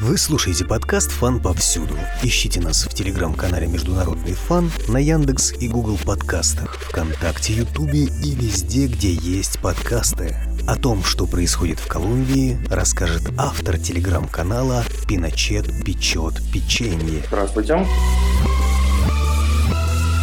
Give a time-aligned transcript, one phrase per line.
[0.00, 1.96] Вы слушаете подкаст «Фан повсюду».
[2.20, 8.88] Ищите нас в телеграм-канале «Международный фан», на Яндекс и Google подкастах, ВКонтакте, Ютубе и везде,
[8.88, 10.36] где есть подкасты.
[10.66, 17.22] О том, что происходит в Колумбии, расскажет автор телеграм-канала «Пиночет печет печенье».
[17.28, 17.86] Здравствуйте.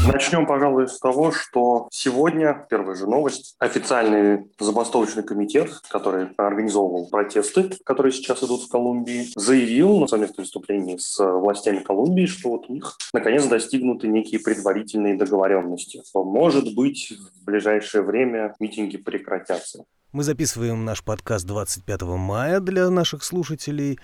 [0.07, 7.69] Начнем, пожалуй, с того, что сегодня, первая же новость, официальный забастовочный комитет, который организовывал протесты,
[7.85, 12.73] которые сейчас идут в Колумбии, заявил на совместном выступлении с властями Колумбии, что вот у
[12.73, 19.85] них наконец достигнуты некие предварительные договоренности, может быть, в ближайшее время митинги прекратятся.
[20.13, 23.99] Мы записываем наш подкаст 25 мая для наших слушателей,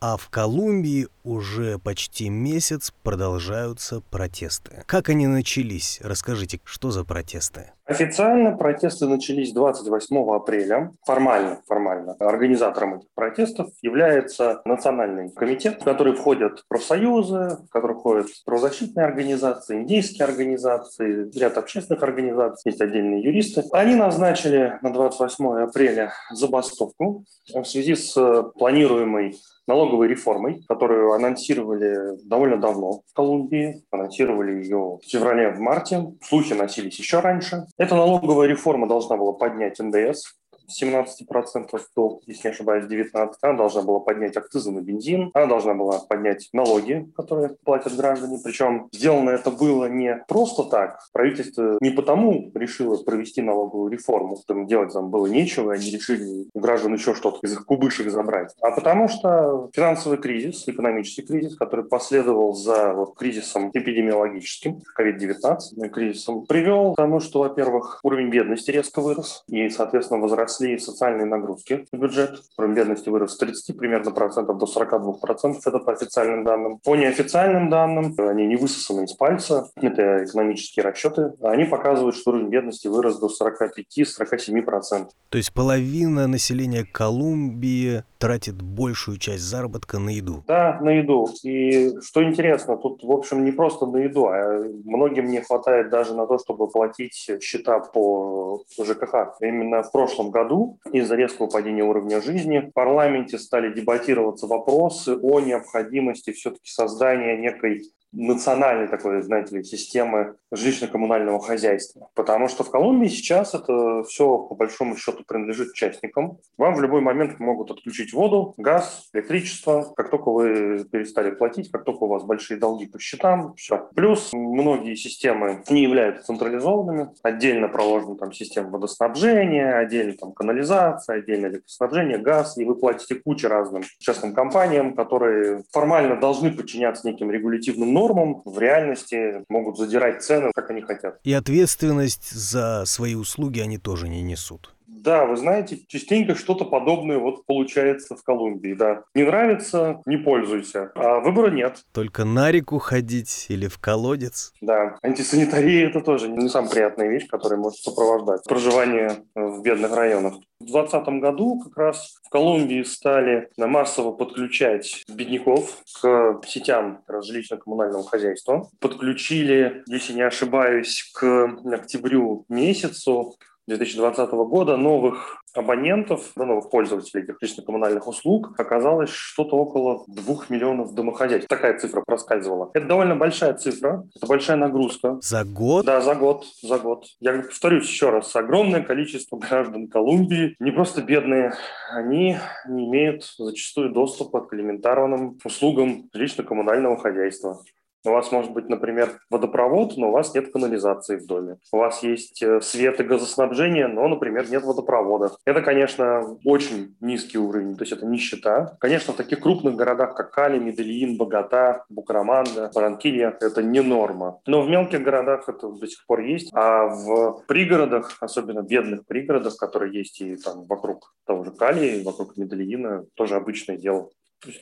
[0.00, 4.82] а в Колумбии уже почти месяц продолжаются протесты.
[4.86, 6.00] Как они начались?
[6.02, 7.72] Расскажите, что за протесты?
[7.84, 10.92] Официально протесты начались 28 апреля.
[11.04, 12.14] Формально, формально.
[12.20, 19.82] Организатором этих протестов является Национальный комитет, в который входят профсоюзы, в который входят правозащитные организации,
[19.82, 23.64] индейские организации, ряд общественных организаций, есть отдельные юристы.
[23.72, 28.14] Они назначили на 28 апреля забастовку в связи с
[28.56, 33.82] планируемой налоговой реформой, которую анонсировали довольно давно в Колумбии.
[33.90, 36.12] Анонсировали ее в феврале, в марте.
[36.22, 37.66] Слухи носились еще раньше.
[37.78, 40.39] Эта налоговая реформа должна была поднять НДС
[40.70, 43.34] 17% до, если не ошибаюсь, 19%.
[43.42, 48.38] Она должна была поднять акцизы на бензин, она должна была поднять налоги, которые платят граждане.
[48.42, 51.00] Причем сделано это было не просто так.
[51.12, 56.60] Правительство не потому решило провести налоговую реформу, там делать там было нечего, они решили у
[56.60, 61.84] граждан еще что-то из их кубышек забрать, а потому что финансовый кризис, экономический кризис, который
[61.84, 69.00] последовал за вот, кризисом эпидемиологическим, COVID-19 кризисом, привел к тому, что, во-первых, уровень бедности резко
[69.00, 70.20] вырос, и, соответственно,
[70.60, 72.42] росли социальные нагрузки в бюджет.
[72.58, 76.78] Уровень бедности вырос с 30 примерно процентов до 42 процентов, это по официальным данным.
[76.78, 82.48] По неофициальным данным, они не высосаны из пальца, это экономические расчеты, они показывают, что уровень
[82.48, 85.12] бедности вырос до 45-47 процентов.
[85.30, 90.44] То есть половина населения Колумбии тратит большую часть заработка на еду.
[90.46, 91.26] Да, на еду.
[91.42, 96.14] И что интересно, тут, в общем, не просто на еду, а многим не хватает даже
[96.14, 99.40] на то, чтобы платить счета по ЖКХ.
[99.40, 105.40] Именно в прошлом году из-за резкого падения уровня жизни в парламенте стали дебатироваться вопросы о
[105.40, 107.82] необходимости все-таки создания некой
[108.12, 112.08] национальной такой, знаете ли, системы жилищно-коммунального хозяйства.
[112.14, 116.38] Потому что в Колумбии сейчас это все по большому счету принадлежит частникам.
[116.58, 119.92] Вам в любой момент могут отключить воду, газ, электричество.
[119.96, 123.88] Как только вы перестали платить, как только у вас большие долги по счетам, все.
[123.94, 127.10] Плюс многие системы не являются централизованными.
[127.22, 132.58] Отдельно проложена там система водоснабжения, отдельно там канализация, отдельно электроснабжение, газ.
[132.58, 138.58] И вы платите кучу разным частным компаниям, которые формально должны подчиняться неким регулятивным нормам, в
[138.58, 141.18] реальности могут задирать цены, как они хотят.
[141.24, 144.74] И ответственность за свои услуги они тоже не несут.
[145.02, 149.02] Да, вы знаете, частенько что-то подобное вот получается в Колумбии, да.
[149.14, 151.82] Не нравится– не пользуйся, а выбора нет.
[151.92, 154.52] Только на реку ходить или в колодец?
[154.60, 160.34] Да, антисанитария– это тоже не самая приятная вещь, которая может сопровождать проживание в бедных районах.
[160.60, 168.68] В 2020 году как раз в Колумбии стали массово подключать бедняков к сетям жилищно-коммунального хозяйства.
[168.78, 177.36] Подключили, если не ошибаюсь, к октябрю месяцу 2020 года новых абонентов, да, новых пользователей этих
[177.40, 181.48] лично-коммунальных услуг оказалось что-то около 2 миллионов домохозяйств.
[181.48, 182.70] Такая цифра проскальзывала.
[182.74, 185.18] Это довольно большая цифра, это большая нагрузка.
[185.22, 185.84] За год?
[185.84, 187.04] Да, за год, за год.
[187.20, 191.54] Я повторюсь еще раз, огромное количество граждан Колумбии, не просто бедные,
[191.92, 192.38] они
[192.68, 197.60] не имеют зачастую доступа к элементарным услугам лично-коммунального хозяйства.
[198.04, 201.58] У вас может быть, например, водопровод, но у вас нет канализации в доме.
[201.72, 205.32] У вас есть э, свет и газоснабжение, но, например, нет водопровода.
[205.44, 208.76] Это, конечно, очень низкий уровень, то есть это нищета.
[208.80, 214.40] Конечно, в таких крупных городах, как Кали, Медельин, Богата, Букараманда, Баранкилья, это не норма.
[214.46, 216.50] Но в мелких городах это до сих пор есть.
[216.54, 222.36] А в пригородах, особенно бедных пригородах, которые есть и там вокруг того же Кали, вокруг
[222.36, 224.10] Медельина, тоже обычное дело.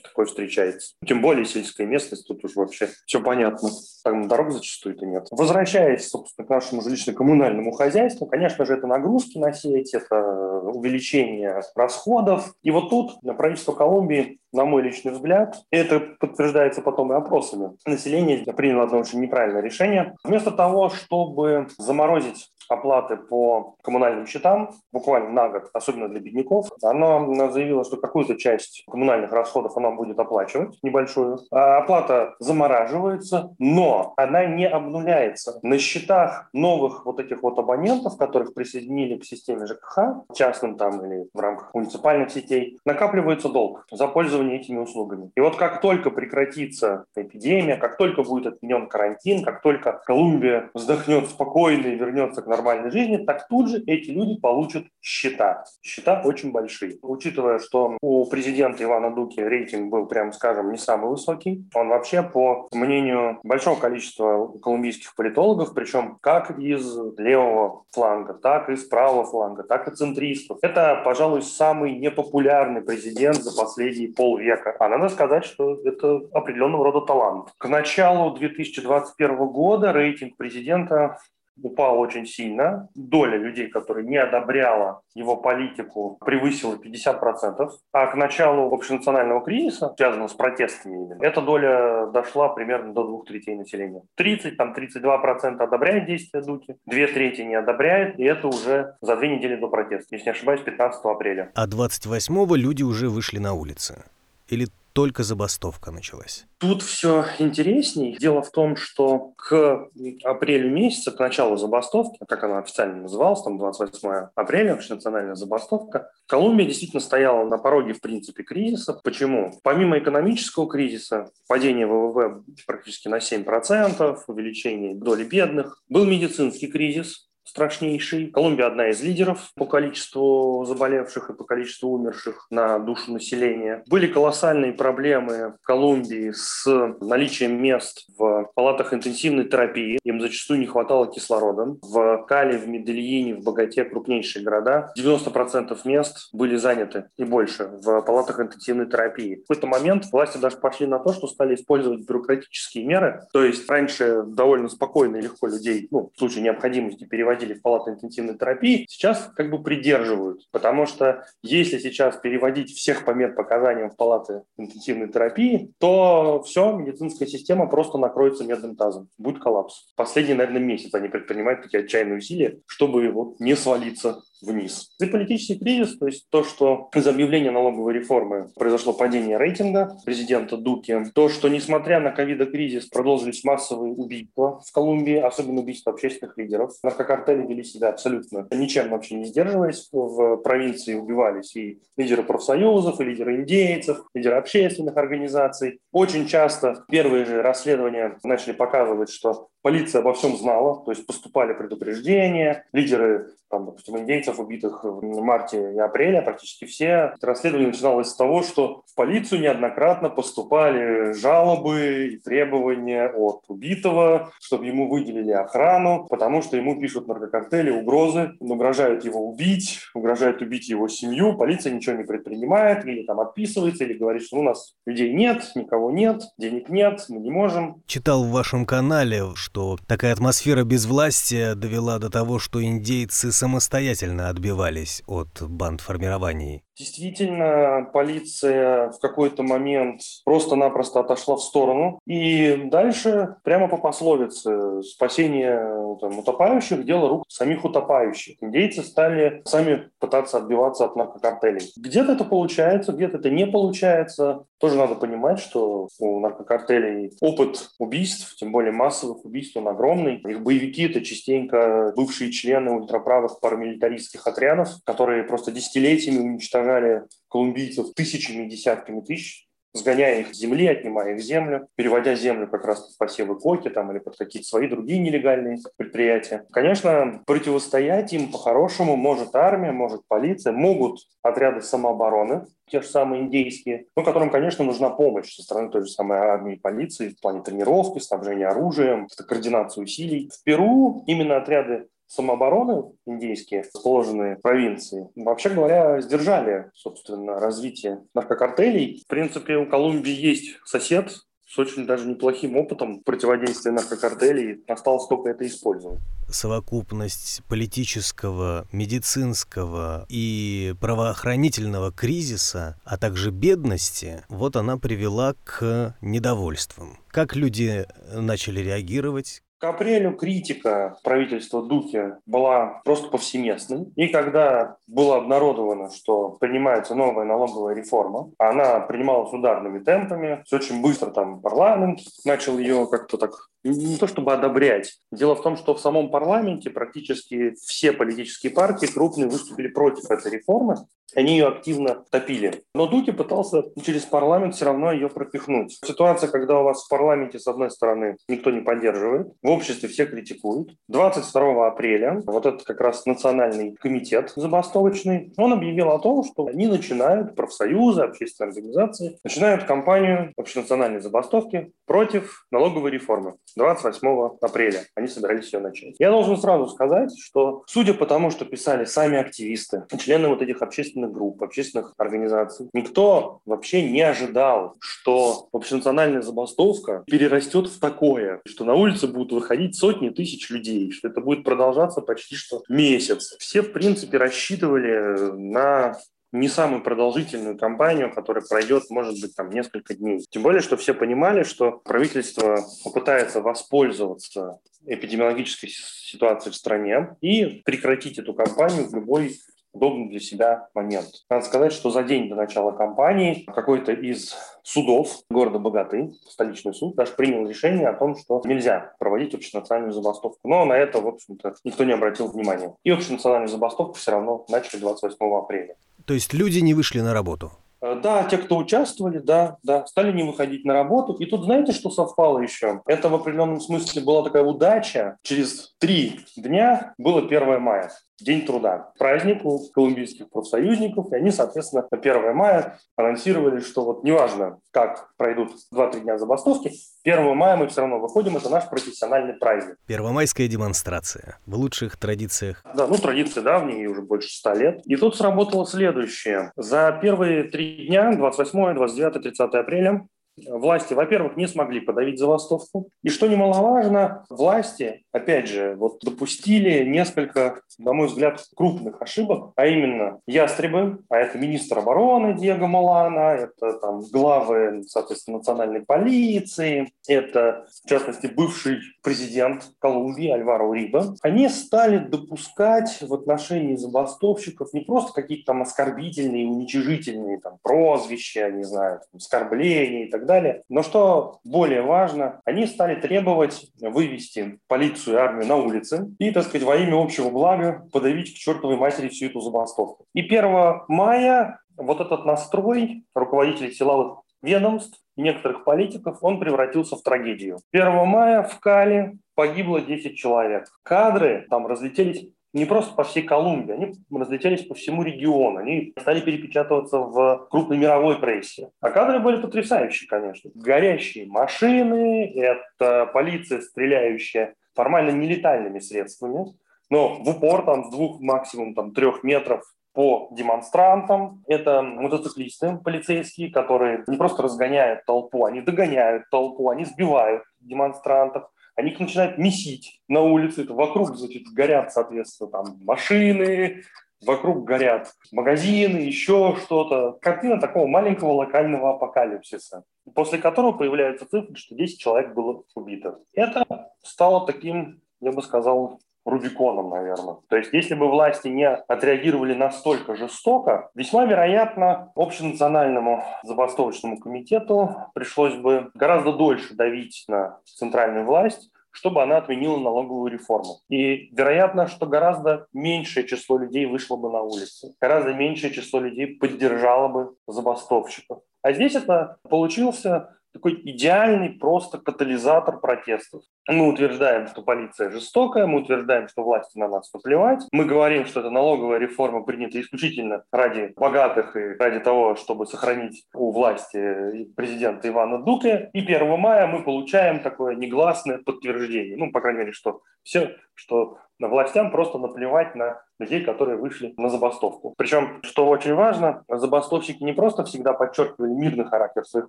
[0.02, 0.94] Такое встречается.
[1.06, 3.70] Тем более сельская местность, тут уже вообще все понятно.
[4.02, 5.28] Там дорог зачастую-то нет.
[5.30, 10.16] Возвращаясь, собственно, к нашему жилищно-коммунальному хозяйству, конечно же, это нагрузки на сеть, это
[10.62, 12.54] увеличение расходов.
[12.62, 18.44] И вот тут правительство Колумбии на мой личный взгляд, это подтверждается потом и опросами, население
[18.52, 20.16] приняло одно очень неправильное решение.
[20.24, 26.68] Вместо того, чтобы заморозить оплаты по коммунальным счетам буквально на год, особенно для бедняков.
[26.82, 31.38] Она заявила, что какую-то часть коммунальных расходов она будет оплачивать, небольшую.
[31.50, 35.58] А оплата замораживается, но она не обнуляется.
[35.62, 41.28] На счетах новых вот этих вот абонентов, которых присоединили к системе ЖКХ, частным там или
[41.32, 45.30] в рамках муниципальных сетей, накапливается долг за пользование этими услугами.
[45.36, 51.28] И вот как только прекратится эпидемия, как только будет отменен карантин, как только Колумбия вздохнет
[51.28, 55.64] спокойно и вернется к нормальной жизни, так тут же эти люди получат счета.
[55.82, 56.98] Счета очень большие.
[57.02, 62.22] Учитывая, что у президента Ивана Дуки рейтинг был, прям скажем, не самый высокий, он вообще,
[62.22, 69.24] по мнению большого количества колумбийских политологов, причем как из левого фланга, так и из правого
[69.24, 74.76] фланга, так и центристов, это, пожалуй, самый непопулярный президент за последние полвека.
[74.78, 77.48] А надо сказать, что это определенного рода талант.
[77.58, 81.18] К началу 2021 года рейтинг президента
[81.62, 82.88] упал очень сильно.
[82.94, 87.70] Доля людей, которые не одобряла его политику, превысила 50%.
[87.92, 93.26] А к началу общенационального кризиса, связанного с протестами именно, эта доля дошла примерно до двух
[93.26, 94.02] третей населения.
[94.16, 99.36] 30, там 32% одобряет действия Дуки, две трети не одобряет, и это уже за две
[99.36, 101.50] недели до протеста, если не ошибаюсь, 15 апреля.
[101.54, 104.04] А 28-го люди уже вышли на улицы?
[104.48, 106.46] Или только забастовка началась?
[106.58, 108.16] Тут все интересней.
[108.18, 109.88] Дело в том, что к
[110.24, 116.66] апрелю месяца, к началу забастовки, как она официально называлась, там 28 апреля, национальная забастовка, Колумбия
[116.66, 118.94] действительно стояла на пороге, в принципе, кризиса.
[119.04, 119.52] Почему?
[119.62, 128.28] Помимо экономического кризиса, падение ВВП практически на 7%, увеличение доли бедных, был медицинский кризис, страшнейший.
[128.28, 133.82] Колумбия одна из лидеров по количеству заболевших и по количеству умерших на душу населения.
[133.86, 136.66] Были колоссальные проблемы в Колумбии с
[137.00, 139.98] наличием мест в палатах интенсивной терапии.
[140.04, 141.76] Им зачастую не хватало кислорода.
[141.82, 148.02] В Кали, в Медельине, в Богате, крупнейшие города, 90% мест были заняты и больше в
[148.02, 149.36] палатах интенсивной терапии.
[149.36, 153.22] В какой-то момент власти даже пошли на то, что стали использовать бюрократические меры.
[153.32, 157.62] То есть раньше довольно спокойно и легко людей, ну, в случае необходимости переводить переводили в
[157.62, 160.42] палату интенсивной терапии, сейчас как бы придерживают.
[160.50, 167.28] Потому что если сейчас переводить всех по медпоказаниям в палаты интенсивной терапии, то все, медицинская
[167.28, 169.08] система просто накроется медным тазом.
[169.18, 169.92] Будет коллапс.
[169.96, 174.90] Последний, наверное, месяц они предпринимают такие отчаянные усилия, чтобы вот не свалиться вниз.
[175.00, 180.56] И политический кризис, то есть то, что из объявления налоговой реформы произошло падение рейтинга президента
[180.56, 186.72] Дуки, то, что несмотря на ковидокризис продолжились массовые убийства в Колумбии, особенно убийства общественных лидеров.
[186.82, 189.88] Наркокартели вели себя абсолютно ничем вообще не сдерживаясь.
[189.92, 195.80] В провинции убивались и лидеры профсоюзов, и лидеры индейцев, лидеры общественных организаций.
[195.92, 201.52] Очень часто первые же расследования начали показывать, что полиция обо всем знала, то есть поступали
[201.52, 207.14] предупреждения, лидеры там, допустим, индейцев, убитых в марте и апреле, практически все.
[207.20, 214.66] Расследование начиналось с того, что в полицию неоднократно поступали жалобы и требования от убитого, чтобы
[214.66, 220.88] ему выделили охрану, потому что ему пишут наркокартели угрозы, угрожают его убить, угрожают убить его
[220.88, 221.36] семью.
[221.36, 225.90] Полиция ничего не предпринимает, или там отписывается, или говорит, что у нас людей нет, никого
[225.90, 227.82] нет, денег нет, мы не можем.
[227.86, 235.02] Читал в вашем канале, что такая атмосфера безвластия довела до того, что индейцы самостоятельно отбивались
[235.06, 236.62] от бандформирований.
[236.78, 241.98] Действительно, полиция в какой-то момент просто-напросто отошла в сторону.
[242.06, 248.36] И дальше, прямо по пословице, спасение там, утопающих– дело рук самих утопающих.
[248.40, 251.72] Индейцы стали сами пытаться отбиваться от наркокартелей.
[251.76, 254.44] Где-то это получается, где-то это не получается.
[254.58, 260.16] Тоже надо понимать, что у наркокартелей опыт убийств, тем более массовых убийств, он огромный.
[260.16, 266.34] Их боевики– это частенько бывшие члены ультраправых парамилитаристских отрядов, которые просто десятилетиями
[266.68, 272.64] уничтожали колумбийцев тысячами, десятками тысяч, сгоняя их с земли, отнимая их землю, переводя землю как
[272.64, 276.46] раз под посевы коки там, или под какие-то свои другие нелегальные предприятия.
[276.50, 283.86] Конечно, противостоять им по-хорошему может армия, может полиция, могут отряды самообороны, те же самые индейские,
[283.96, 287.42] ну, которым, конечно, нужна помощь со стороны той же самой армии и полиции в плане
[287.42, 290.30] тренировки, снабжения оружием, координации усилий.
[290.32, 299.02] В Перу именно отряды самообороны индейские, расположенные в провинции, вообще говоря, сдержали, собственно, развитие наркокартелей.
[299.04, 301.12] В принципе, у Колумбии есть сосед
[301.48, 305.98] с очень даже неплохим опытом противодействия наркокартелей осталось только это использовать.
[306.28, 316.98] Совокупность политического, медицинского и правоохранительного кризиса, а также бедности, вот она привела к недовольствам.
[317.08, 323.92] Как люди начали реагировать, к апрелю критика правительства Духи была просто повсеместной.
[323.96, 330.80] И когда было обнародовано, что принимается новая налоговая реформа, она принималась ударными темпами, все очень
[330.80, 333.32] быстро там парламент начал ее как-то так
[333.64, 334.98] не то чтобы одобрять.
[335.10, 340.32] Дело в том, что в самом парламенте практически все политические партии крупные выступили против этой
[340.32, 340.76] реформы.
[341.14, 342.62] Они ее активно топили.
[342.74, 345.78] Но Дуки пытался через парламент все равно ее пропихнуть.
[345.84, 350.06] Ситуация, когда у вас в парламенте, с одной стороны, никто не поддерживает, в обществе все
[350.06, 350.74] критикуют.
[350.88, 356.66] 22 апреля вот этот как раз национальный комитет забастовочный, он объявил о том, что они
[356.66, 363.34] начинают, профсоюзы, общественные организации, начинают кампанию общенациональной забастовки против налоговой реформы.
[363.56, 365.94] 28 апреля они собирались ее начать.
[365.98, 370.62] Я должен сразу сказать, что судя по тому, что писали сами активисты, члены вот этих
[370.62, 378.64] общественных групп, общественных организаций, никто вообще не ожидал, что общенациональная забастовка перерастет в такое, что
[378.64, 383.36] на улице будут выходить сотни тысяч людей, что это будет продолжаться почти что месяц.
[383.38, 385.98] Все, в принципе, рассчитывали на
[386.32, 390.24] не самую продолжительную кампанию, которая пройдет, может быть, там несколько дней.
[390.30, 398.18] Тем более, что все понимали, что правительство попытается воспользоваться эпидемиологической ситуацией в стране и прекратить
[398.18, 399.38] эту кампанию в любой
[399.72, 401.08] удобный для себя момент.
[401.30, 406.94] Надо сказать, что за день до начала кампании какой-то из судов города Богаты, столичный суд,
[406.94, 410.48] даже принял решение о том, что нельзя проводить общенациональную забастовку.
[410.48, 412.74] Но на это, в общем-то, никто не обратил внимания.
[412.84, 415.76] И общенациональную забастовку все равно начали 28 апреля.
[416.04, 417.52] То есть люди не вышли на работу?
[417.80, 421.14] Э, да, те, кто участвовали, да, да, стали не выходить на работу.
[421.14, 422.82] И тут знаете, что совпало еще?
[422.86, 425.16] Это в определенном смысле была такая удача.
[425.22, 427.90] Через три дня было 1 мая.
[428.20, 434.02] День труда, праздник у колумбийских профсоюзников, и они, соответственно, на 1 мая анонсировали, что вот
[434.02, 436.72] неважно, как пройдут 2-3 дня забастовки,
[437.04, 439.76] 1 мая мы все равно выходим, это наш профессиональный праздник.
[439.86, 442.64] Первомайская демонстрация в лучших традициях.
[442.74, 444.80] Да, ну традиции давние, уже больше 100 лет.
[444.86, 446.50] И тут сработало следующее.
[446.56, 450.08] За первые три дня, 28, 29, 30 апреля,
[450.48, 452.88] власти, во-первых, не смогли подавить забастовку.
[453.02, 459.66] И что немаловажно, власти, опять же, вот допустили несколько, на мой взгляд, крупных ошибок, а
[459.66, 467.66] именно ястребы, а это министр обороны Диего Малана, это там главы, соответственно, национальной полиции, это,
[467.84, 471.14] в частности, бывший президент Колумбии Альваро Уриба.
[471.22, 478.64] Они стали допускать в отношении забастовщиков не просто какие-то там оскорбительные, уничижительные там прозвища, не
[478.64, 480.62] знаю, там, оскорбления и так далее.
[480.68, 486.44] Но что более важно, они стали требовать вывести полицию и армию на улицы и, так
[486.44, 490.04] сказать, во имя общего блага подавить к чертовой матери всю эту забастовку.
[490.14, 497.58] И 1 мая вот этот настрой руководителей силовых ведомств, некоторых политиков, он превратился в трагедию.
[497.72, 500.68] 1 мая в Кале погибло 10 человек.
[500.82, 506.20] Кадры там разлетелись не просто по всей Колумбии, они разлетелись по всему региону, они стали
[506.20, 508.70] перепечатываться в крупной мировой прессе.
[508.80, 510.50] А кадры были потрясающие, конечно.
[510.54, 516.46] Горящие машины, это полиция, стреляющая формально нелетальными средствами,
[516.90, 519.62] но в упор там с двух, максимум там трех метров
[519.92, 521.42] по демонстрантам.
[521.48, 528.48] Это мотоциклисты полицейские, которые не просто разгоняют толпу, они догоняют толпу, они сбивают демонстрантов
[528.78, 533.82] они их начинают месить на улице, это вокруг значит, горят, соответственно, там машины,
[534.24, 537.18] вокруг горят магазины, еще что-то.
[537.20, 539.82] Картина такого маленького локального апокалипсиса,
[540.14, 543.18] после которого появляются цифры, что 10 человек было убито.
[543.32, 543.66] Это
[544.04, 547.36] стало таким, я бы сказал, Рубиконом, наверное.
[547.48, 555.54] То есть, если бы власти не отреагировали настолько жестоко, весьма вероятно, общенациональному забастовочному комитету пришлось
[555.54, 560.78] бы гораздо дольше давить на центральную власть, чтобы она отменила налоговую реформу.
[560.88, 566.26] И вероятно, что гораздо меньшее число людей вышло бы на улицы, гораздо меньшее число людей
[566.26, 568.40] поддержало бы забастовщиков.
[568.62, 573.42] А здесь это получился такой идеальный просто катализатор протестов.
[573.68, 577.66] Мы утверждаем, что полиция жестокая, мы утверждаем, что власти на нас наплевать.
[577.72, 583.24] Мы говорим, что эта налоговая реформа принята исключительно ради богатых и ради того, чтобы сохранить
[583.34, 585.90] у власти президента Ивана Дуке.
[585.92, 589.16] И 1 мая мы получаем такое негласное подтверждение.
[589.16, 594.28] Ну, по крайней мере, что все, что властям просто наплевать на людей, которые вышли на
[594.28, 594.94] забастовку.
[594.96, 599.48] Причем, что очень важно, забастовщики не просто всегда подчеркивали мирный характер своих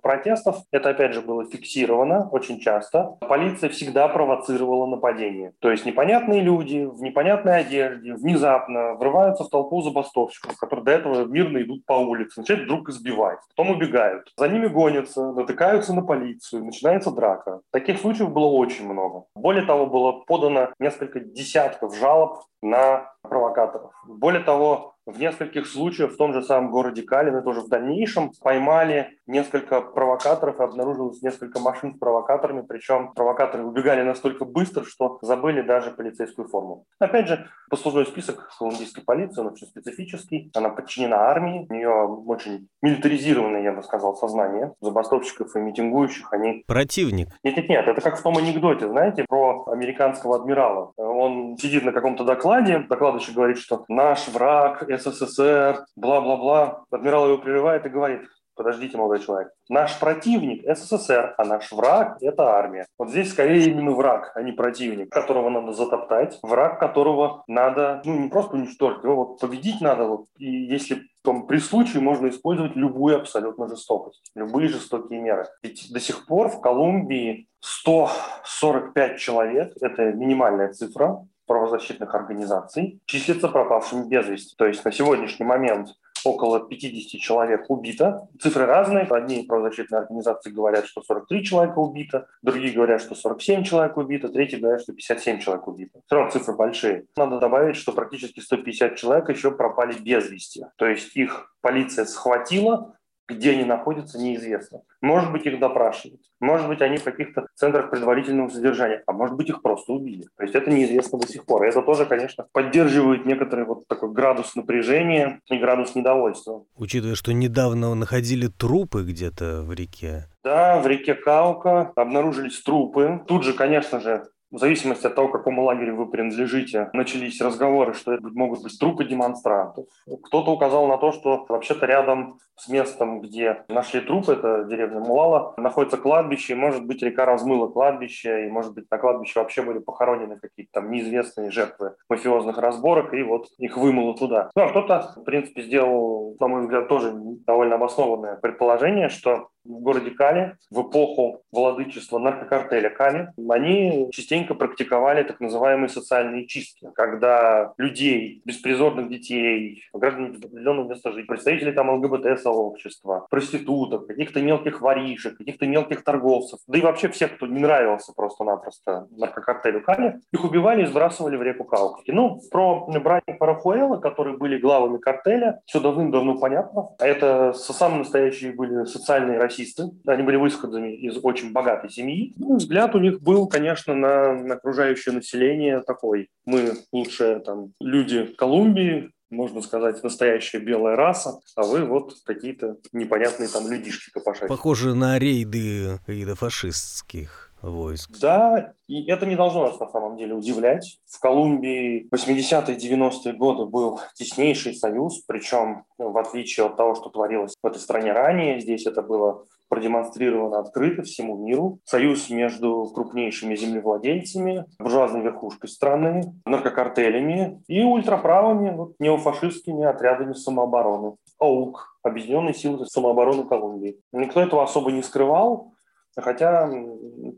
[0.00, 3.16] протестов, это опять же было фиксировано очень часто.
[3.20, 5.52] Полиция всегда провоцировала нападение.
[5.60, 11.24] То есть непонятные люди в непонятной одежде внезапно врываются в толпу забастовщиков, которые до этого
[11.24, 14.32] мирно идут по улице, начинают вдруг избивать, потом убегают.
[14.36, 17.60] За ними гонятся, натыкаются на полицию, начинается драка.
[17.70, 19.24] Таких случаев было очень много.
[19.34, 23.92] Более того, было подано несколько десятков жалоб на провокаторов.
[24.06, 28.32] Более того, в нескольких случаях в том же самом городе Калин и тоже в дальнейшем
[28.42, 35.18] поймали несколько провокаторов и обнаружилось несколько машин с провокаторами, причем провокаторы убегали настолько быстро, что
[35.22, 36.84] забыли даже полицейскую форму.
[36.98, 41.90] Опять же, послужной список колумбийской полиции, он очень специфический, она подчинена армии, у нее
[42.26, 46.64] очень милитаризированное, я бы сказал, сознание забастовщиков и митингующих, они...
[46.66, 47.28] Противник.
[47.44, 50.92] Нет-нет-нет, это как в том анекдоте, знаете, про американского адмирала.
[50.96, 56.84] Он сидит на каком-то докладе, докладывающий говорит, что наш враг СССР, бла-бла-бла.
[56.90, 58.22] Адмирал его прерывает и говорит,
[58.54, 62.86] подождите, молодой человек, наш противник СССР, а наш враг– это армия.
[62.98, 68.18] Вот здесь скорее именно враг, а не противник, которого надо затоптать, враг которого надо, ну,
[68.18, 72.76] не просто уничтожить, его вот победить надо, вот, и если том, при случае можно использовать
[72.76, 75.46] любую абсолютно жестокость, любые жестокие меры.
[75.62, 84.06] Ведь до сих пор в Колумбии 145 человек, это минимальная цифра, правозащитных организаций числятся пропавшими
[84.06, 84.54] без вести.
[84.56, 85.88] То есть на сегодняшний момент
[86.24, 88.28] около 50 человек убито.
[88.40, 89.02] Цифры разные.
[89.10, 94.60] Одни правозащитные организации говорят, что 43 человека убито, другие говорят, что 47 человек убито, третьи
[94.60, 96.00] говорят, что 57 человек убито.
[96.06, 97.06] Все равно цифры большие.
[97.16, 100.64] Надо добавить, что практически 150 человек еще пропали без вести.
[100.76, 102.94] То есть их полиция схватила,
[103.30, 104.82] где они находятся, неизвестно.
[105.00, 106.20] Может быть, их допрашивают.
[106.40, 109.02] Может быть, они в каких-то центрах предварительного содержания.
[109.06, 110.24] А может быть, их просто убили.
[110.36, 111.64] То есть это неизвестно до сих пор.
[111.64, 116.64] И это тоже, конечно, поддерживает некоторый вот такой градус напряжения и градус недовольства.
[116.76, 120.26] Учитывая, что недавно находили трупы где-то в реке.
[120.42, 123.20] Да, в реке Каука обнаружились трупы.
[123.28, 127.94] Тут же, конечно же, в зависимости от того, к какому лагерю вы принадлежите, начались разговоры,
[127.94, 129.86] что это могут быть трупы демонстрантов.
[130.24, 135.54] Кто-то указал на то, что вообще-то рядом с местом, где нашли трупы, это деревня Мулала,
[135.56, 139.78] находится кладбище, и, может быть, река размыла кладбище, и, может быть, на кладбище вообще были
[139.78, 144.50] похоронены какие-то там неизвестные жертвы мафиозных разборок, и вот их вымыло туда.
[144.54, 149.80] Ну, а кто-то, в принципе, сделал, на мой взгляд, тоже довольно обоснованное предположение, что в
[149.80, 157.72] городе Кали в эпоху владычества наркокартеля Кали, они частенько практиковали так называемые социальные чистки, когда
[157.76, 165.66] людей, беспризорных детей, граждан определенного места жить, представителей там ЛГБТ-сообщества, проституток, каких-то мелких воришек, каких-то
[165.66, 170.86] мелких торговцев, да и вообще всех, кто не нравился просто-напросто наркокартелю Кали, их убивали и
[170.86, 172.10] сбрасывали в реку Кауки.
[172.10, 176.88] Ну, про братьев Парахуэла, которые были главами картеля, все давным-давно понятно.
[176.98, 179.90] А это самые настоящие были социальные расисты.
[180.06, 182.32] Они были выходцами из очень богатой семьи.
[182.36, 186.28] Ну, взгляд у них был, конечно, на, на окружающее население такой.
[186.46, 193.48] Мы лучшие там люди Колумбии, можно сказать, настоящая белая раса, а вы вот какие-то непонятные
[193.48, 194.48] там людишки копошать.
[194.48, 195.98] Похоже на рейды
[196.34, 198.10] фашистских войск.
[198.20, 200.98] Да, и это не должно нас на самом деле удивлять.
[201.06, 207.10] В Колумбии 80-е 90-е годы был теснейший союз, причем ну, в отличие от того, что
[207.10, 211.78] творилось в этой стране ранее, здесь это было продемонстрировано открыто всему миру.
[211.84, 221.14] Союз между крупнейшими землевладельцами, буржуазной верхушкой страны, наркокартелями и ультраправыми, вот, неофашистскими отрядами самообороны.
[221.38, 223.98] АУК, Объединенные силы самообороны Колумбии.
[224.12, 225.72] Никто этого особо не скрывал,
[226.20, 226.70] Хотя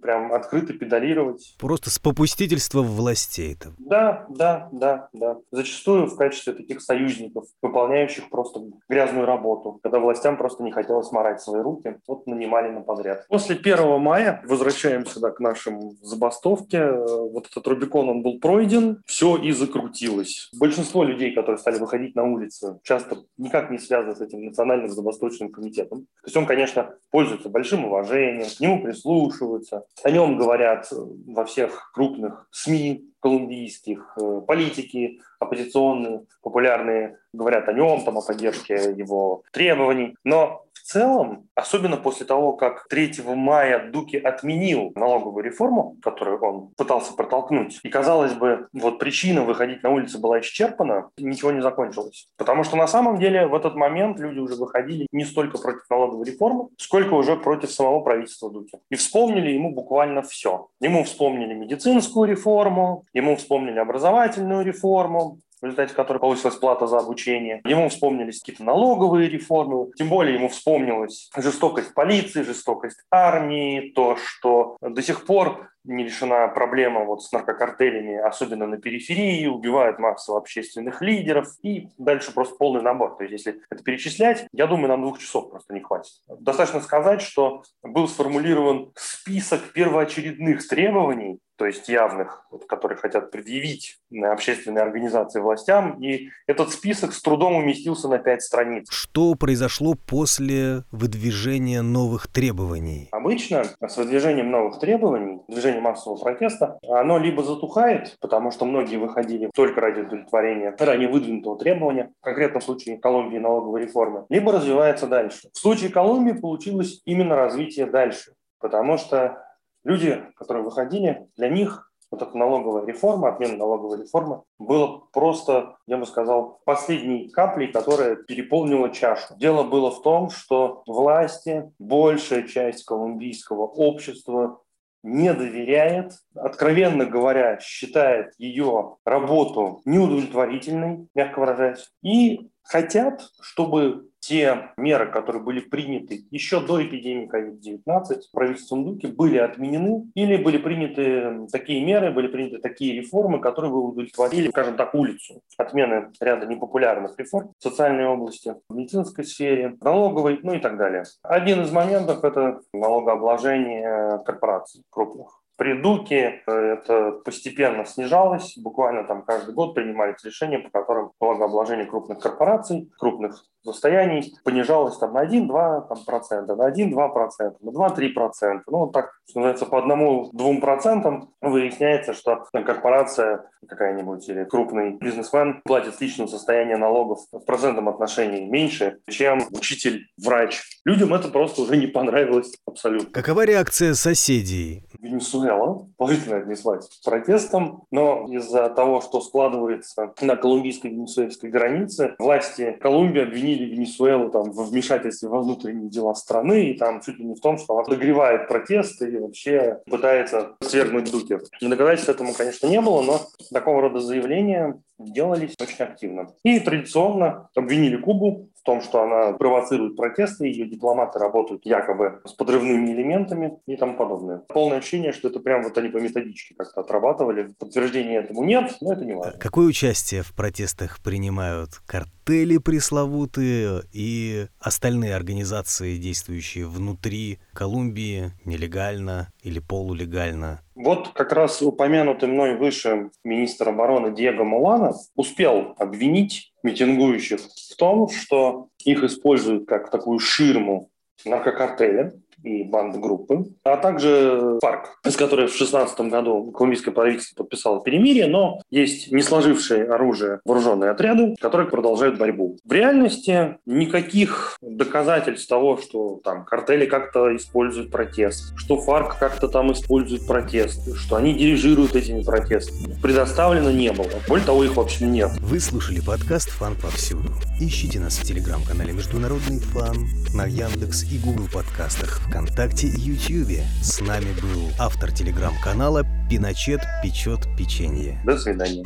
[0.00, 1.56] прям открыто педалировать.
[1.58, 3.72] Просто с попустительства властей это.
[3.78, 5.38] Да, да, да, да.
[5.50, 11.40] Зачастую в качестве таких союзников, выполняющих просто грязную работу, когда властям просто не хотелось морать
[11.40, 13.26] свои руки, вот нанимали на подряд.
[13.28, 16.92] После 1 мая возвращаемся да, к нашим забастовке.
[16.92, 20.50] Вот этот Рубикон, он был пройден, все и закрутилось.
[20.58, 25.50] Большинство людей, которые стали выходить на улицы, часто никак не связаны с этим национальным забастовочным
[25.50, 26.02] комитетом.
[26.22, 30.88] То есть он, конечно, пользуется большим уважением, к нему прислушиваются, о нем говорят
[31.26, 38.74] во всех крупных СМИ колумбийских, э, политики оппозиционные, популярные, говорят о нем, там, о поддержке
[38.74, 40.16] его требований.
[40.24, 46.70] Но в целом, особенно после того, как 3 мая Дуки отменил налоговую реформу, которую он
[46.76, 52.28] пытался протолкнуть, и, казалось бы, вот причина выходить на улицы была исчерпана, ничего не закончилось.
[52.36, 56.26] Потому что на самом деле в этот момент люди уже выходили не столько против налоговой
[56.26, 58.76] реформы, сколько уже против самого правительства Дуки.
[58.90, 60.66] И вспомнили ему буквально все.
[60.80, 67.62] Ему вспомнили медицинскую реформу, ему вспомнили образовательную реформу, в результате которой повысилась плата за обучение.
[67.64, 74.76] Ему вспомнились какие-то налоговые реформы, тем более ему вспомнилась жестокость полиции, жестокость армии, то, что
[74.80, 81.02] до сих пор не решена проблема вот с наркокартелями, особенно на периферии, убивают массово общественных
[81.02, 83.16] лидеров, и дальше просто полный набор.
[83.16, 86.12] То есть если это перечислять, я думаю, нам двух часов просто не хватит.
[86.28, 94.82] Достаточно сказать, что был сформулирован список первоочередных требований, то есть явных, которые хотят предъявить общественные
[94.82, 98.88] организации властям, и этот список с трудом уместился на пять страниц.
[98.90, 103.08] Что произошло после выдвижения новых требований?
[103.12, 105.42] Обычно с выдвижением новых требований,
[105.72, 111.58] движение массового протеста, оно либо затухает, потому что многие выходили только ради удовлетворения ранее выдвинутого
[111.58, 115.48] требования, в конкретном случае Колумбии налоговой реформы, либо развивается дальше.
[115.52, 119.38] В случае Колумбии получилось именно развитие дальше, потому что
[119.84, 125.96] Люди, которые выходили, для них вот эта налоговая реформа, отмена налоговой реформы, было просто, я
[125.96, 129.34] бы сказал, последней каплей, которая переполнила чашу.
[129.38, 134.60] Дело было в том, что власти, большая часть колумбийского общества
[135.02, 145.10] не доверяет, откровенно говоря, считает ее работу неудовлетворительной, мягко выражаясь, и хотят, чтобы те меры,
[145.10, 151.84] которые были приняты еще до эпидемии COVID-19 правительством Дуки, были отменены или были приняты такие
[151.84, 155.42] меры, были приняты такие реформы, которые бы удовлетворили, скажем так, улицу.
[155.58, 161.02] Отмены ряда непопулярных реформ в социальной области, в медицинской сфере, налоговой, ну и так далее.
[161.22, 165.41] Один из моментов– это налогообложение корпораций крупных.
[165.56, 171.86] При Дуке э, это постепенно снижалось, буквально там каждый год принимались решения, по которым налогообложение
[171.86, 178.08] крупных корпораций, крупных состояний понижалось там на 1-2 там, процента, на 1-2 процента, на 2-3
[178.10, 178.64] процента.
[178.66, 185.62] Ну, вот так, что называется, по одному-двум процентам выясняется, что корпорация какая-нибудь или крупный бизнесмен
[185.64, 190.62] платит с личного состояния налогов в процентном отношении меньше, чем учитель, врач.
[190.84, 193.12] Людям это просто уже не понравилось абсолютно.
[193.12, 194.84] Какова реакция соседей?
[195.02, 203.22] Венесуэла положительно отнеслась к протестам, но из-за того, что складывается на колумбийско-венесуэльской границе, власти Колумбии
[203.22, 207.40] обвинили Венесуэлу там, в вмешательстве во внутренние дела страны, и там чуть ли не в
[207.40, 211.36] том, что она подогревает протесты и вообще пытается свергнуть Дуки.
[211.60, 213.20] Доказательств этому, конечно, не было, но
[213.52, 216.28] такого рода заявления делались очень активно.
[216.44, 222.32] И традиционно обвинили Кубу в том, что она провоцирует протесты, ее дипломаты работают якобы с
[222.32, 224.38] подрывными элементами и тому подобное.
[224.48, 227.54] Полное ощущение, что это прям вот они по методичке как-то отрабатывали.
[227.58, 229.38] Подтверждения этому нет, но это не важно.
[229.38, 239.58] Какое участие в протестах принимают картели пресловутые и остальные организации, действующие внутри Колумбии, нелегально или
[239.58, 240.60] полулегально?
[240.74, 248.08] Вот как раз упомянутый мной выше министр обороны Диего Мулана успел обвинить митингующих в том,
[248.08, 250.90] что их используют как такую ширму
[251.24, 252.12] наркокартеля,
[252.42, 258.60] и банд-группы, а также ФАРК, с которой в 2016 году колумбийское правительство подписало перемирие, но
[258.70, 262.56] есть не сложившие оружие вооруженные отряды, которые продолжают борьбу.
[262.64, 269.72] В реальности никаких доказательств того, что там картели как-то используют протест, что ФАРК как-то там
[269.72, 274.08] использует протест, что они дирижируют этими протестами, предоставлено не было.
[274.28, 275.30] Более того, их вообще нет.
[275.40, 277.28] Вы слушали подкаст «Фан повсюду».
[277.60, 283.62] Ищите нас в телеграм-канале «Международный фан», на Яндекс и Google подкастах, ВКонтакте и Ютьюбе.
[283.82, 288.18] С нами был автор телеграм-канала «Пиночет печет печенье».
[288.24, 288.84] До свидания.